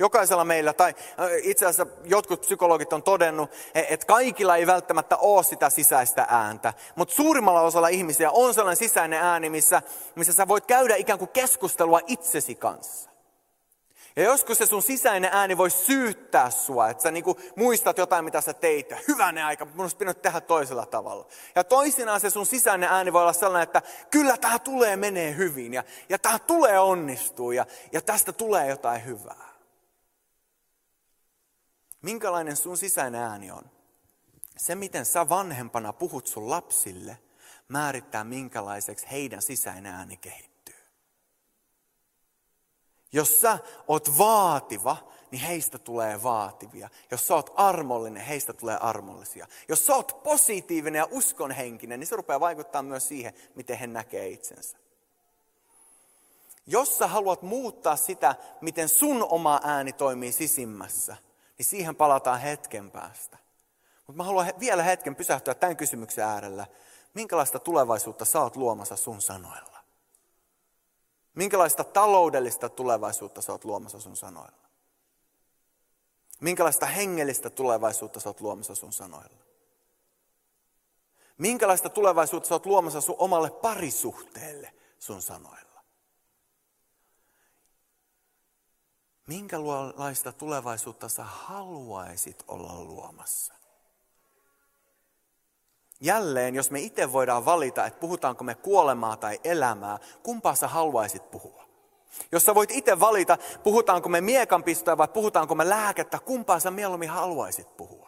Jokaisella 0.00 0.44
meillä, 0.44 0.72
tai 0.72 0.94
itse 1.42 1.66
asiassa 1.66 1.94
jotkut 2.04 2.40
psykologit 2.40 2.92
on 2.92 3.02
todennut, 3.02 3.50
e, 3.74 3.82
että 3.88 4.06
kaikilla 4.06 4.56
ei 4.56 4.66
välttämättä 4.66 5.16
ole 5.16 5.42
sitä 5.42 5.70
sisäistä 5.70 6.26
ääntä. 6.28 6.74
Mutta 6.96 7.14
suurimmalla 7.14 7.60
osalla 7.60 7.88
ihmisiä 7.88 8.30
on 8.30 8.54
sellainen 8.54 8.76
sisäinen 8.76 9.22
ääni, 9.22 9.50
missä, 9.50 9.82
missä 10.14 10.32
sä 10.32 10.48
voit 10.48 10.66
käydä 10.66 10.96
ikään 10.96 11.18
kuin 11.18 11.28
keskustelua 11.28 12.00
itsesi 12.06 12.54
kanssa. 12.54 13.10
Ja 14.16 14.22
joskus 14.22 14.58
se 14.58 14.66
sun 14.66 14.82
sisäinen 14.82 15.30
ääni 15.32 15.58
voi 15.58 15.70
syyttää 15.70 16.50
sua, 16.50 16.88
että 16.88 17.02
sä 17.02 17.10
niinku 17.10 17.36
muistat 17.56 17.98
jotain, 17.98 18.24
mitä 18.24 18.40
sä 18.40 18.52
teit. 18.52 18.94
Hyvänä 19.08 19.46
aika, 19.46 19.64
mun 19.64 19.80
olisi 19.80 19.96
pitänyt 19.96 20.22
tehdä 20.22 20.40
toisella 20.40 20.86
tavalla. 20.86 21.26
Ja 21.54 21.64
toisinaan 21.64 22.20
se 22.20 22.30
sun 22.30 22.46
sisäinen 22.46 22.88
ääni 22.88 23.12
voi 23.12 23.22
olla 23.22 23.32
sellainen, 23.32 23.62
että 23.62 23.82
kyllä 24.10 24.36
tämä 24.36 24.58
tulee 24.58 24.96
menee 24.96 25.36
hyvin. 25.36 25.74
Ja, 25.74 25.84
ja 26.08 26.18
tämä 26.18 26.38
tulee 26.38 26.78
onnistua 26.78 27.54
ja, 27.54 27.66
ja 27.92 28.00
tästä 28.00 28.32
tulee 28.32 28.68
jotain 28.68 29.04
hyvää. 29.04 29.49
Minkälainen 32.02 32.56
sun 32.56 32.76
sisäinen 32.76 33.20
ääni 33.20 33.50
on? 33.50 33.70
Se, 34.56 34.74
miten 34.74 35.06
sä 35.06 35.28
vanhempana 35.28 35.92
puhut 35.92 36.26
sun 36.26 36.50
lapsille, 36.50 37.18
määrittää 37.68 38.24
minkälaiseksi 38.24 39.10
heidän 39.10 39.42
sisäinen 39.42 39.94
ääni 39.94 40.16
kehittyy. 40.16 40.50
Jos 43.12 43.40
sä 43.40 43.58
oot 43.88 44.18
vaativa, 44.18 44.96
niin 45.30 45.42
heistä 45.42 45.78
tulee 45.78 46.22
vaativia. 46.22 46.88
Jos 47.10 47.26
sä 47.26 47.34
oot 47.34 47.50
armollinen, 47.56 48.22
heistä 48.22 48.52
tulee 48.52 48.76
armollisia. 48.76 49.46
Jos 49.68 49.86
sä 49.86 49.94
oot 49.94 50.22
positiivinen 50.22 50.98
ja 50.98 51.08
uskonhenkinen, 51.10 52.00
niin 52.00 52.06
se 52.06 52.16
rupeaa 52.16 52.40
vaikuttaa 52.40 52.82
myös 52.82 53.08
siihen, 53.08 53.34
miten 53.54 53.78
he 53.78 53.86
näkee 53.86 54.28
itsensä. 54.28 54.76
Jos 56.66 56.98
sä 56.98 57.06
haluat 57.06 57.42
muuttaa 57.42 57.96
sitä, 57.96 58.34
miten 58.60 58.88
sun 58.88 59.26
oma 59.30 59.60
ääni 59.64 59.92
toimii 59.92 60.32
sisimmässä, 60.32 61.16
niin 61.60 61.66
siihen 61.66 61.96
palataan 61.96 62.40
hetken 62.40 62.90
päästä. 62.90 63.38
Mutta 64.06 64.16
mä 64.16 64.24
haluan 64.24 64.52
vielä 64.60 64.82
hetken 64.82 65.16
pysähtyä 65.16 65.54
tämän 65.54 65.76
kysymyksen 65.76 66.24
äärellä. 66.24 66.66
Minkälaista 67.14 67.58
tulevaisuutta 67.58 68.24
sä 68.24 68.40
oot 68.40 68.56
luomassa 68.56 68.96
sun 68.96 69.22
sanoilla? 69.22 69.78
Minkälaista 71.34 71.84
taloudellista 71.84 72.68
tulevaisuutta 72.68 73.42
sä 73.42 73.52
oot 73.52 73.64
luomassa 73.64 74.00
sun 74.00 74.16
sanoilla? 74.16 74.68
Minkälaista 76.40 76.86
hengellistä 76.86 77.50
tulevaisuutta 77.50 78.20
sä 78.20 78.28
oot 78.28 78.40
luomassa 78.40 78.74
sun 78.74 78.92
sanoilla? 78.92 79.44
Minkälaista 81.38 81.88
tulevaisuutta 81.88 82.48
sä 82.48 82.54
oot 82.54 82.66
luomassa 82.66 83.00
sun 83.00 83.16
omalle 83.18 83.50
parisuhteelle 83.50 84.74
sun 84.98 85.22
sanoilla? 85.22 85.69
Minkälaista 89.30 90.32
tulevaisuutta 90.32 91.08
sä 91.08 91.24
haluaisit 91.24 92.44
olla 92.48 92.84
luomassa? 92.84 93.54
Jälleen, 96.00 96.54
jos 96.54 96.70
me 96.70 96.80
itse 96.80 97.12
voidaan 97.12 97.44
valita, 97.44 97.86
että 97.86 98.00
puhutaanko 98.00 98.44
me 98.44 98.54
kuolemaa 98.54 99.16
tai 99.16 99.40
elämää, 99.44 99.98
kumpaa 100.22 100.54
sä 100.54 100.68
haluaisit 100.68 101.30
puhua? 101.30 101.64
Jos 102.32 102.44
sä 102.44 102.54
voit 102.54 102.70
itse 102.70 103.00
valita, 103.00 103.38
puhutaanko 103.62 104.08
me 104.08 104.20
miekanpistoja 104.20 104.98
vai 104.98 105.08
puhutaanko 105.08 105.54
me 105.54 105.68
lääkettä, 105.68 106.18
kumpaa 106.18 106.60
sä 106.60 106.70
mieluummin 106.70 107.10
haluaisit 107.10 107.76
puhua? 107.76 107.99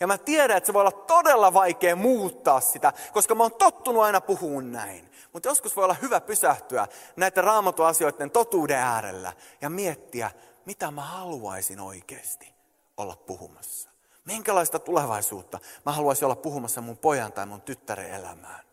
Ja 0.00 0.06
mä 0.06 0.18
tiedän, 0.18 0.56
että 0.56 0.66
se 0.66 0.72
voi 0.72 0.80
olla 0.80 0.90
todella 0.90 1.52
vaikea 1.52 1.96
muuttaa 1.96 2.60
sitä, 2.60 2.92
koska 3.12 3.34
mä 3.34 3.42
oon 3.42 3.54
tottunut 3.54 4.02
aina 4.02 4.20
puhumaan 4.20 4.72
näin. 4.72 5.10
Mutta 5.32 5.48
joskus 5.48 5.76
voi 5.76 5.84
olla 5.84 5.96
hyvä 6.02 6.20
pysähtyä 6.20 6.86
näiden 7.16 7.44
raamatun 7.44 7.86
asioiden 7.86 8.30
totuuden 8.30 8.78
äärellä 8.78 9.32
ja 9.60 9.70
miettiä, 9.70 10.30
mitä 10.64 10.90
mä 10.90 11.02
haluaisin 11.02 11.80
oikeasti 11.80 12.54
olla 12.96 13.16
puhumassa. 13.16 13.90
Minkälaista 14.24 14.78
tulevaisuutta 14.78 15.58
mä 15.86 15.92
haluaisin 15.92 16.24
olla 16.24 16.36
puhumassa 16.36 16.80
mun 16.80 16.98
pojan 16.98 17.32
tai 17.32 17.46
mun 17.46 17.62
tyttären 17.62 18.10
elämään. 18.10 18.64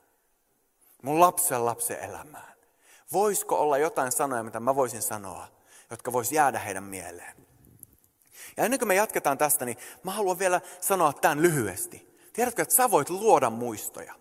Mun 1.01 1.19
lapsen 1.19 1.65
lapsen 1.65 1.99
elämään. 1.99 2.53
Voisiko 3.13 3.55
olla 3.59 3.77
jotain 3.77 4.11
sanoja, 4.11 4.43
mitä 4.43 4.59
mä 4.59 4.75
voisin 4.75 5.01
sanoa, 5.01 5.47
jotka 5.89 6.13
vois 6.13 6.31
jäädä 6.31 6.59
heidän 6.59 6.83
mieleen? 6.83 7.46
Ja 8.57 8.63
ennen 8.63 8.79
kuin 8.79 8.87
me 8.87 8.95
jatketaan 8.95 9.37
tästä, 9.37 9.65
niin 9.65 9.77
mä 10.03 10.11
haluan 10.11 10.39
vielä 10.39 10.61
sanoa 10.81 11.13
tämän 11.13 11.41
lyhyesti. 11.41 12.07
Tiedätkö, 12.33 12.61
että 12.61 12.75
sä 12.75 12.91
voit 12.91 13.09
luoda 13.09 13.49
muistoja. 13.49 14.13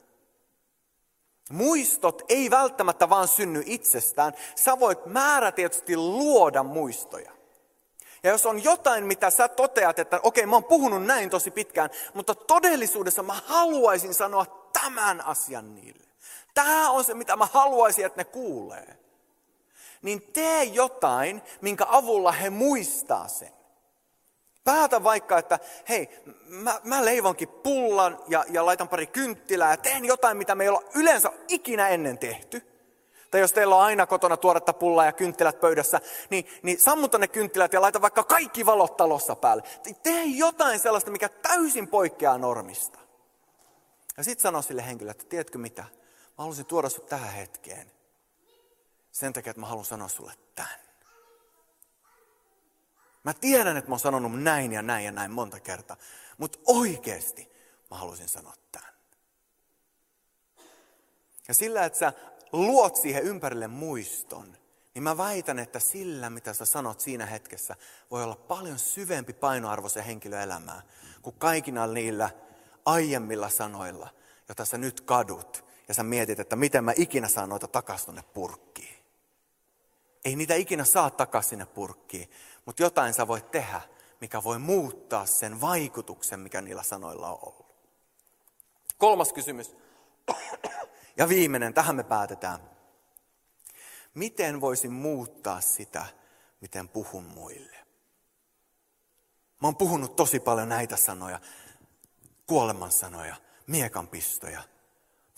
Muistot 1.50 2.22
ei 2.28 2.50
välttämättä 2.50 3.08
vaan 3.08 3.28
synny 3.28 3.62
itsestään. 3.66 4.32
Sä 4.54 4.80
voit 4.80 5.06
määrätietoisesti 5.06 5.96
luoda 5.96 6.62
muistoja. 6.62 7.32
Ja 8.22 8.30
jos 8.30 8.46
on 8.46 8.64
jotain, 8.64 9.06
mitä 9.06 9.30
sä 9.30 9.48
toteat, 9.48 9.98
että 9.98 10.16
okei, 10.22 10.40
okay, 10.44 10.50
mä 10.50 10.56
oon 10.56 10.64
puhunut 10.64 11.04
näin 11.04 11.30
tosi 11.30 11.50
pitkään, 11.50 11.90
mutta 12.14 12.34
todellisuudessa 12.34 13.22
mä 13.22 13.40
haluaisin 13.46 14.14
sanoa 14.14 14.70
tämän 14.82 15.26
asian 15.26 15.74
niille. 15.74 16.06
Tämä 16.54 16.90
on 16.90 17.04
se, 17.04 17.14
mitä 17.14 17.36
mä 17.36 17.48
haluaisin, 17.52 18.06
että 18.06 18.20
ne 18.20 18.24
kuulee. 18.24 18.98
Niin 20.02 20.22
tee 20.22 20.64
jotain, 20.64 21.42
minkä 21.60 21.86
avulla 21.88 22.32
he 22.32 22.50
muistaa 22.50 23.28
sen. 23.28 23.55
Päätä 24.66 25.04
vaikka, 25.04 25.38
että 25.38 25.58
hei, 25.88 26.08
mä, 26.46 26.80
mä 26.84 27.04
leivonkin 27.04 27.48
pullan 27.48 28.18
ja, 28.28 28.44
ja 28.48 28.66
laitan 28.66 28.88
pari 28.88 29.06
kynttilää 29.06 29.70
ja 29.70 29.76
teen 29.76 30.04
jotain, 30.04 30.36
mitä 30.36 30.54
me 30.54 30.64
ei 30.64 30.68
olla 30.68 30.82
yleensä 30.94 31.32
ikinä 31.48 31.88
ennen 31.88 32.18
tehty. 32.18 32.62
Tai 33.30 33.40
jos 33.40 33.52
teillä 33.52 33.76
on 33.76 33.82
aina 33.82 34.06
kotona 34.06 34.36
tuoretta 34.36 34.72
pullaa 34.72 35.04
ja 35.04 35.12
kynttilät 35.12 35.60
pöydässä, 35.60 36.00
niin, 36.30 36.46
niin 36.62 36.80
sammuta 36.80 37.18
ne 37.18 37.28
kynttilät 37.28 37.72
ja 37.72 37.80
laita 37.80 38.00
vaikka 38.00 38.24
kaikki 38.24 38.66
valot 38.66 38.96
talossa 38.96 39.36
päälle. 39.36 39.62
Tee 40.02 40.24
jotain 40.24 40.78
sellaista, 40.78 41.10
mikä 41.10 41.28
täysin 41.28 41.88
poikkeaa 41.88 42.38
normista. 42.38 42.98
Ja 44.16 44.24
sitten 44.24 44.42
sano 44.42 44.62
sille 44.62 44.86
henkilölle, 44.86 45.10
että 45.10 45.24
tiedätkö 45.28 45.58
mitä, 45.58 45.82
mä 45.82 46.34
haluaisin 46.36 46.66
tuoda 46.66 46.88
sut 46.88 47.06
tähän 47.06 47.32
hetkeen. 47.32 47.90
Sen 49.12 49.32
takia, 49.32 49.50
että 49.50 49.60
mä 49.60 49.66
haluan 49.66 49.84
sanoa 49.84 50.08
sulle 50.08 50.32
tämän. 50.54 50.85
Mä 53.26 53.34
tiedän, 53.34 53.76
että 53.76 53.90
mä 53.90 53.92
oon 53.92 54.00
sanonut 54.00 54.42
näin 54.42 54.72
ja 54.72 54.82
näin 54.82 55.04
ja 55.04 55.12
näin 55.12 55.30
monta 55.30 55.60
kertaa. 55.60 55.96
Mutta 56.38 56.58
oikeasti 56.66 57.52
mä 57.90 57.96
haluaisin 57.96 58.28
sanoa 58.28 58.54
tämän. 58.72 58.92
Ja 61.48 61.54
sillä, 61.54 61.84
että 61.84 61.98
sä 61.98 62.12
luot 62.52 62.96
siihen 62.96 63.22
ympärille 63.22 63.66
muiston, 63.68 64.56
niin 64.94 65.02
mä 65.02 65.16
väitän, 65.16 65.58
että 65.58 65.78
sillä, 65.78 66.30
mitä 66.30 66.52
sä 66.52 66.64
sanot 66.64 67.00
siinä 67.00 67.26
hetkessä, 67.26 67.76
voi 68.10 68.24
olla 68.24 68.36
paljon 68.36 68.78
syvempi 68.78 69.32
painoarvo 69.32 69.88
se 69.88 70.06
henkilöelämää, 70.06 70.82
kuin 71.22 71.36
kaikina 71.38 71.86
niillä 71.86 72.30
aiemmilla 72.84 73.48
sanoilla, 73.48 74.08
joita 74.48 74.64
sä 74.64 74.78
nyt 74.78 75.00
kadut. 75.00 75.64
Ja 75.88 75.94
sä 75.94 76.02
mietit, 76.02 76.40
että 76.40 76.56
miten 76.56 76.84
mä 76.84 76.92
ikinä 76.96 77.28
saan 77.28 77.48
noita 77.48 77.68
takaisin 77.68 78.04
tuonne 78.04 78.22
purkkiin. 78.22 78.95
Ei 80.26 80.36
niitä 80.36 80.54
ikinä 80.54 80.84
saa 80.84 81.10
takaisin 81.10 81.48
sinne 81.48 81.66
purkkiin, 81.66 82.30
mutta 82.64 82.82
jotain 82.82 83.14
sä 83.14 83.28
voit 83.28 83.50
tehdä, 83.50 83.80
mikä 84.20 84.42
voi 84.42 84.58
muuttaa 84.58 85.26
sen 85.26 85.60
vaikutuksen, 85.60 86.40
mikä 86.40 86.60
niillä 86.60 86.82
sanoilla 86.82 87.30
on 87.30 87.38
ollut. 87.42 87.74
Kolmas 88.98 89.32
kysymys. 89.32 89.76
Ja 91.16 91.28
viimeinen, 91.28 91.74
tähän 91.74 91.96
me 91.96 92.04
päätetään. 92.04 92.60
Miten 94.14 94.60
voisin 94.60 94.92
muuttaa 94.92 95.60
sitä, 95.60 96.06
miten 96.60 96.88
puhun 96.88 97.24
muille? 97.24 97.76
Mä 99.62 99.68
oon 99.68 99.76
puhunut 99.76 100.16
tosi 100.16 100.40
paljon 100.40 100.68
näitä 100.68 100.96
sanoja, 100.96 101.40
kuoleman 102.46 102.92
sanoja, 102.92 103.36
miekanpistoja. 103.66 104.62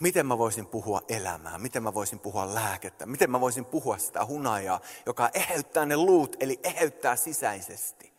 Miten 0.01 0.27
mä 0.27 0.39
voisin 0.39 0.67
puhua 0.67 1.03
elämää? 1.09 1.59
Miten 1.59 1.83
mä 1.83 1.95
voisin 1.95 2.19
puhua 2.19 2.55
lääkettä? 2.55 3.07
Miten 3.07 3.31
mä 3.31 3.41
voisin 3.41 3.65
puhua 3.65 3.99
sitä 3.99 4.27
hunajaa, 4.27 4.81
joka 5.07 5.31
eheyttää 5.35 5.87
ne 5.87 5.97
luut, 5.97 6.37
eli 6.41 6.61
eheyttää 6.63 7.17
sisäisesti? 7.17 8.13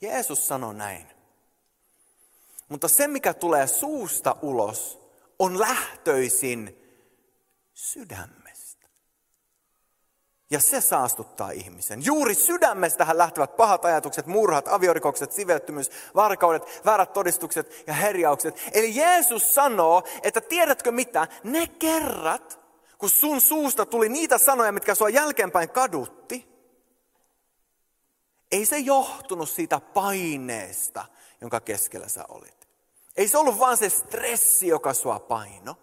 Jeesus 0.00 0.48
sanoi 0.48 0.74
näin. 0.74 1.06
Mutta 2.68 2.88
se, 2.88 3.08
mikä 3.08 3.34
tulee 3.34 3.66
suusta 3.66 4.36
ulos, 4.42 4.98
on 5.38 5.60
lähtöisin 5.60 6.76
sydämestä. 7.74 8.45
Ja 10.50 10.60
se 10.60 10.80
saastuttaa 10.80 11.50
ihmisen. 11.50 12.04
Juuri 12.04 12.34
sydämestähän 12.34 13.18
lähtevät 13.18 13.56
pahat 13.56 13.84
ajatukset, 13.84 14.26
murhat, 14.26 14.68
aviorikokset, 14.68 15.32
sivettymys, 15.32 15.90
varkaudet, 16.14 16.80
väärät 16.84 17.12
todistukset 17.12 17.84
ja 17.86 17.92
herjaukset. 17.92 18.70
Eli 18.72 18.96
Jeesus 18.96 19.54
sanoo, 19.54 20.02
että 20.22 20.40
tiedätkö 20.40 20.92
mitä, 20.92 21.28
ne 21.44 21.66
kerrat, 21.66 22.60
kun 22.98 23.10
sun 23.10 23.40
suusta 23.40 23.86
tuli 23.86 24.08
niitä 24.08 24.38
sanoja, 24.38 24.72
mitkä 24.72 24.94
sua 24.94 25.08
jälkeenpäin 25.08 25.70
kadutti, 25.70 26.48
ei 28.52 28.66
se 28.66 28.78
johtunut 28.78 29.48
siitä 29.48 29.80
paineesta, 29.80 31.04
jonka 31.40 31.60
keskellä 31.60 32.08
sä 32.08 32.24
olit. 32.28 32.68
Ei 33.16 33.28
se 33.28 33.38
ollut 33.38 33.58
vaan 33.58 33.76
se 33.76 33.88
stressi, 33.88 34.68
joka 34.68 34.94
sua 34.94 35.18
paino, 35.20 35.76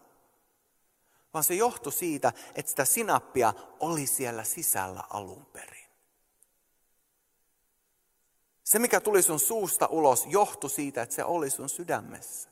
vaan 1.34 1.44
se 1.44 1.54
johtui 1.54 1.92
siitä, 1.92 2.34
että 2.56 2.70
sitä 2.70 2.86
sinappia 2.86 3.54
oli 3.80 4.08
siellä 4.08 4.44
sisällä 4.44 5.04
alun 5.10 5.46
perin. 5.46 5.88
Se, 8.64 8.80
mikä 8.80 9.00
tuli 9.00 9.22
sun 9.22 9.40
suusta 9.40 9.88
ulos, 9.88 10.26
johtui 10.30 10.70
siitä, 10.70 11.02
että 11.02 11.16
se 11.16 11.24
oli 11.24 11.50
sun 11.50 11.70
sydämessä. 11.70 12.50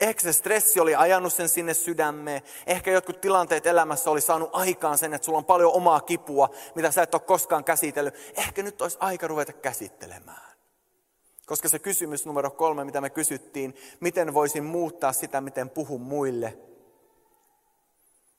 Ehkä 0.00 0.22
se 0.22 0.32
stressi 0.32 0.80
oli 0.80 0.94
ajanut 0.94 1.32
sen 1.32 1.48
sinne 1.48 1.74
sydämeen. 1.74 2.42
Ehkä 2.66 2.90
jotkut 2.90 3.20
tilanteet 3.20 3.66
elämässä 3.66 4.10
oli 4.10 4.20
saanut 4.20 4.50
aikaan 4.52 4.98
sen, 4.98 5.14
että 5.14 5.24
sulla 5.24 5.38
on 5.38 5.44
paljon 5.44 5.72
omaa 5.72 6.00
kipua, 6.00 6.50
mitä 6.74 6.90
sä 6.90 7.02
et 7.02 7.14
ole 7.14 7.22
koskaan 7.22 7.64
käsitellyt. 7.64 8.14
Ehkä 8.36 8.62
nyt 8.62 8.82
olisi 8.82 8.96
aika 9.00 9.28
ruveta 9.28 9.52
käsittelemään. 9.52 10.52
Koska 11.46 11.68
se 11.68 11.78
kysymys 11.78 12.26
numero 12.26 12.50
kolme, 12.50 12.84
mitä 12.84 13.00
me 13.00 13.10
kysyttiin, 13.10 13.74
miten 14.00 14.34
voisin 14.34 14.64
muuttaa 14.64 15.12
sitä, 15.12 15.40
miten 15.40 15.70
puhun 15.70 16.00
muille. 16.00 16.58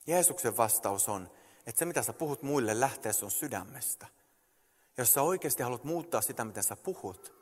Jeesuksen 0.06 0.56
vastaus 0.56 1.08
on, 1.08 1.30
että 1.66 1.78
se 1.78 1.84
mitä 1.84 2.02
sä 2.02 2.12
puhut 2.12 2.42
muille 2.42 2.80
lähtee 2.80 3.12
sun 3.12 3.30
sydämestä. 3.30 4.06
Jos 4.98 5.12
sä 5.14 5.22
oikeasti 5.22 5.62
haluat 5.62 5.84
muuttaa 5.84 6.20
sitä, 6.20 6.44
miten 6.44 6.62
sä 6.62 6.76
puhut, 6.76 7.34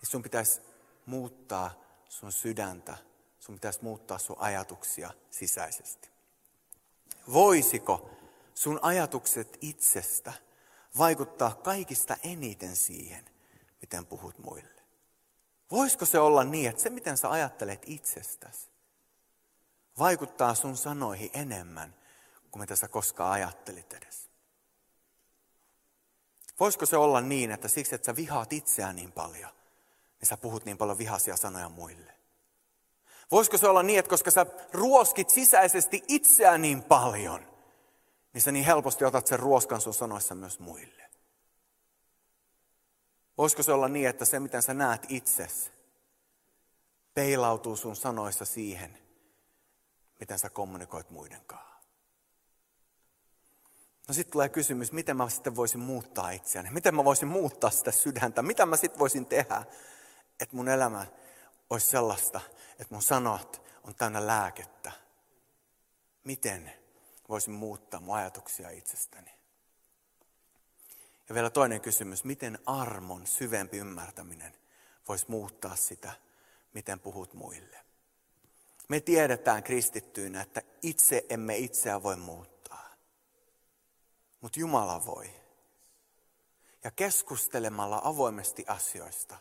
niin 0.00 0.10
sun 0.10 0.22
pitäisi 0.22 0.60
muuttaa 1.06 1.70
sun 2.08 2.32
sydäntä, 2.32 2.96
sun 3.38 3.54
pitäisi 3.54 3.78
muuttaa 3.82 4.18
sun 4.18 4.36
ajatuksia 4.38 5.10
sisäisesti. 5.30 6.08
Voisiko 7.32 8.10
sun 8.54 8.78
ajatukset 8.82 9.58
itsestä 9.60 10.32
vaikuttaa 10.98 11.54
kaikista 11.54 12.16
eniten 12.22 12.76
siihen, 12.76 13.24
miten 13.80 14.06
puhut 14.06 14.38
muille. 14.38 14.82
Voisiko 15.70 16.04
se 16.04 16.18
olla 16.18 16.44
niin, 16.44 16.70
että 16.70 16.82
se 16.82 16.90
miten 16.90 17.16
sä 17.16 17.30
ajattelet 17.30 17.82
itsestäsi, 17.86 18.68
vaikuttaa 19.98 20.54
sun 20.54 20.76
sanoihin 20.76 21.30
enemmän 21.32 21.94
kuin 22.50 22.60
mitä 22.60 22.76
sä 22.76 22.88
koskaan 22.88 23.32
ajattelit 23.32 23.92
edes? 23.92 24.28
Voisiko 26.60 26.86
se 26.86 26.96
olla 26.96 27.20
niin, 27.20 27.50
että 27.50 27.68
siksi, 27.68 27.94
että 27.94 28.06
sä 28.06 28.16
vihaat 28.16 28.52
itseään 28.52 28.96
niin 28.96 29.12
paljon, 29.12 29.50
niin 30.20 30.28
sä 30.28 30.36
puhut 30.36 30.64
niin 30.64 30.78
paljon 30.78 30.98
vihaisia 30.98 31.36
sanoja 31.36 31.68
muille? 31.68 32.12
Voisiko 33.30 33.58
se 33.58 33.68
olla 33.68 33.82
niin, 33.82 33.98
että 33.98 34.10
koska 34.10 34.30
sä 34.30 34.46
ruoskit 34.72 35.30
sisäisesti 35.30 36.04
itseään 36.08 36.62
niin 36.62 36.82
paljon, 36.82 37.46
niin 38.32 38.42
sä 38.42 38.52
niin 38.52 38.64
helposti 38.64 39.04
otat 39.04 39.26
sen 39.26 39.38
ruoskan 39.38 39.80
sun 39.80 39.94
sanoissa 39.94 40.34
myös 40.34 40.58
muille? 40.58 41.10
Voisiko 43.38 43.62
se 43.62 43.72
olla 43.72 43.88
niin, 43.88 44.08
että 44.08 44.24
se 44.24 44.40
miten 44.40 44.62
sä 44.62 44.74
näet 44.74 45.06
itsesi, 45.08 45.70
peilautuu 47.14 47.76
sun 47.76 47.96
sanoissa 47.96 48.44
siihen, 48.44 48.98
miten 50.20 50.38
sä 50.38 50.50
kommunikoit 50.50 51.10
muiden 51.10 51.44
kanssa? 51.46 51.68
No 54.08 54.14
sitten 54.14 54.32
tulee 54.32 54.48
kysymys, 54.48 54.92
miten 54.92 55.16
mä 55.16 55.28
sitten 55.28 55.56
voisin 55.56 55.80
muuttaa 55.80 56.30
itseäni? 56.30 56.70
Miten 56.70 56.94
mä 56.94 57.04
voisin 57.04 57.28
muuttaa 57.28 57.70
sitä 57.70 57.90
sydäntä? 57.90 58.42
Mitä 58.42 58.66
mä 58.66 58.76
sitten 58.76 58.98
voisin 58.98 59.26
tehdä, 59.26 59.62
että 60.40 60.56
mun 60.56 60.68
elämä 60.68 61.06
olisi 61.70 61.86
sellaista, 61.86 62.40
että 62.70 62.94
mun 62.94 63.02
sanat 63.02 63.62
on 63.84 63.94
täynnä 63.94 64.26
lääkettä? 64.26 64.92
Miten 66.24 66.72
voisin 67.28 67.54
muuttaa 67.54 68.00
mun 68.00 68.16
ajatuksia 68.16 68.70
itsestäni? 68.70 69.30
Ja 71.28 71.34
vielä 71.34 71.50
toinen 71.50 71.80
kysymys, 71.80 72.24
miten 72.24 72.58
armon 72.66 73.26
syvempi 73.26 73.78
ymmärtäminen 73.78 74.56
voisi 75.08 75.24
muuttaa 75.28 75.76
sitä, 75.76 76.12
miten 76.74 77.00
puhut 77.00 77.34
muille? 77.34 77.87
Me 78.88 79.00
tiedetään 79.00 79.62
kristittyinä, 79.62 80.42
että 80.42 80.62
itse 80.82 81.26
emme 81.28 81.56
itseä 81.56 82.02
voi 82.02 82.16
muuttaa, 82.16 82.90
mutta 84.40 84.60
Jumala 84.60 85.06
voi. 85.06 85.30
Ja 86.84 86.90
keskustelemalla 86.90 88.00
avoimesti 88.04 88.64
asioista 88.68 89.38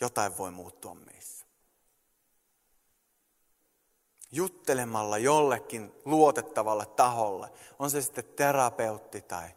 jotain 0.00 0.38
voi 0.38 0.50
muuttua 0.50 0.94
meissä. 0.94 1.46
juttelemalla 4.32 5.18
jollekin 5.18 5.92
luotettavalle 6.04 6.86
taholle, 6.86 7.52
on 7.78 7.90
se 7.90 8.02
sitten 8.02 8.24
terapeutti 8.24 9.22
tai, 9.22 9.48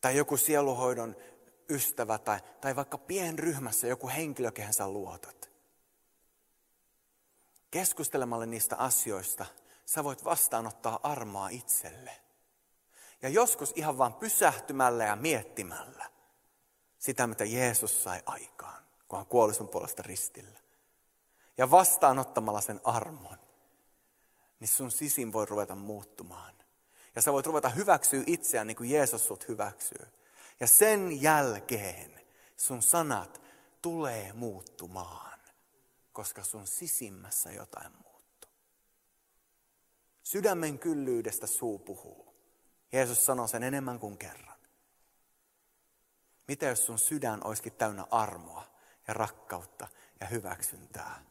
tai 0.00 0.16
joku 0.16 0.36
sieluhoidon 0.36 1.16
ystävä 1.70 2.18
tai, 2.18 2.40
tai 2.60 2.76
vaikka 2.76 2.98
pienryhmässä 2.98 3.86
joku 3.86 4.08
henkilö, 4.08 4.52
kehen 4.52 4.72
sä 4.72 4.88
luotat. 4.88 5.39
Keskustelemalla 7.70 8.46
niistä 8.46 8.76
asioista 8.76 9.46
sä 9.86 10.04
voit 10.04 10.24
vastaanottaa 10.24 11.00
armoa 11.02 11.48
itselle. 11.48 12.16
Ja 13.22 13.28
joskus 13.28 13.72
ihan 13.76 13.98
vain 13.98 14.12
pysähtymällä 14.12 15.04
ja 15.04 15.16
miettimällä 15.16 16.10
sitä, 16.98 17.26
mitä 17.26 17.44
Jeesus 17.44 18.04
sai 18.04 18.22
aikaan, 18.26 18.84
kun 19.08 19.18
hän 19.18 19.26
kuoli 19.26 19.54
sun 19.54 19.68
puolesta 19.68 20.02
ristillä. 20.02 20.58
Ja 21.58 21.70
vastaanottamalla 21.70 22.60
sen 22.60 22.80
armon, 22.84 23.38
niin 24.60 24.68
sun 24.68 24.90
sisin 24.90 25.32
voi 25.32 25.46
ruveta 25.46 25.74
muuttumaan. 25.74 26.54
Ja 27.14 27.22
sä 27.22 27.32
voit 27.32 27.46
ruveta 27.46 27.68
hyväksyä 27.68 28.22
itseään 28.26 28.66
niin 28.66 28.76
kuin 28.76 28.90
Jeesus 28.90 29.26
sut 29.26 29.48
hyväksyy. 29.48 30.06
Ja 30.60 30.66
sen 30.66 31.22
jälkeen 31.22 32.20
sun 32.56 32.82
sanat 32.82 33.40
tulee 33.82 34.32
muuttumaan, 34.32 35.29
koska 36.12 36.42
sun 36.42 36.66
sisimmässä 36.66 37.52
jotain 37.52 37.92
muuttuu. 37.92 38.50
Sydämen 40.22 40.78
kyllyydestä 40.78 41.46
suu 41.46 41.78
puhuu. 41.78 42.34
Jeesus 42.92 43.26
sanoo 43.26 43.46
sen 43.46 43.62
enemmän 43.62 43.98
kuin 43.98 44.18
kerran. 44.18 44.58
Mitä 46.48 46.66
jos 46.66 46.86
sun 46.86 46.98
sydän 46.98 47.46
olisikin 47.46 47.72
täynnä 47.72 48.06
armoa 48.10 48.64
ja 49.08 49.14
rakkautta 49.14 49.88
ja 50.20 50.26
hyväksyntää? 50.26 51.24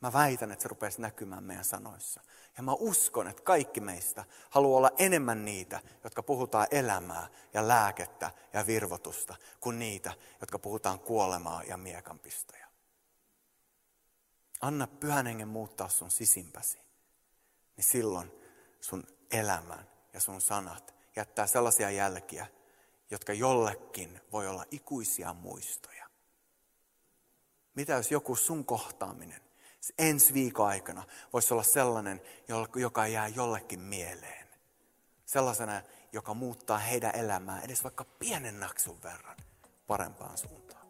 Mä 0.00 0.12
väitän, 0.12 0.52
että 0.52 0.62
se 0.62 0.68
rupeaisi 0.68 1.00
näkymään 1.00 1.44
meidän 1.44 1.64
sanoissa. 1.64 2.20
Ja 2.56 2.62
mä 2.62 2.72
uskon, 2.72 3.28
että 3.28 3.42
kaikki 3.42 3.80
meistä 3.80 4.24
haluaa 4.50 4.78
olla 4.78 4.90
enemmän 4.98 5.44
niitä, 5.44 5.80
jotka 6.04 6.22
puhutaan 6.22 6.66
elämää 6.70 7.28
ja 7.54 7.68
lääkettä 7.68 8.30
ja 8.52 8.66
virvotusta, 8.66 9.34
kuin 9.60 9.78
niitä, 9.78 10.12
jotka 10.40 10.58
puhutaan 10.58 10.98
kuolemaa 10.98 11.62
ja 11.62 11.76
miekanpistoja. 11.76 12.65
Anna 14.60 14.86
pyhän 14.86 15.26
hengen 15.26 15.48
muuttaa 15.48 15.88
sun 15.88 16.10
sisimpäsi. 16.10 16.78
Niin 17.76 17.84
silloin 17.84 18.32
sun 18.80 19.04
elämän 19.30 19.88
ja 20.12 20.20
sun 20.20 20.40
sanat 20.40 20.94
jättää 21.16 21.46
sellaisia 21.46 21.90
jälkiä, 21.90 22.46
jotka 23.10 23.32
jollekin 23.32 24.20
voi 24.32 24.48
olla 24.48 24.64
ikuisia 24.70 25.34
muistoja. 25.34 26.06
Mitä 27.74 27.92
jos 27.92 28.10
joku 28.10 28.36
sun 28.36 28.64
kohtaaminen 28.64 29.46
ensi 29.98 30.34
viikon 30.34 30.68
aikana 30.68 31.02
voisi 31.32 31.54
olla 31.54 31.62
sellainen, 31.62 32.22
joka 32.74 33.06
jää 33.06 33.28
jollekin 33.28 33.80
mieleen. 33.80 34.48
Sellaisena, 35.26 35.82
joka 36.12 36.34
muuttaa 36.34 36.78
heidän 36.78 37.16
elämää 37.16 37.60
edes 37.60 37.84
vaikka 37.84 38.04
pienen 38.04 38.60
naksun 38.60 39.02
verran 39.02 39.36
parempaan 39.86 40.38
suuntaan. 40.38 40.85